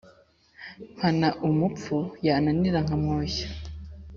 Mpana 0.93 1.27
umupfu 1.47 1.95
yananira 2.25 2.79
nkamwoshya. 2.85 3.47